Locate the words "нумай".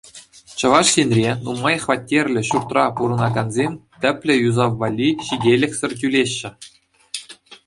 1.49-1.77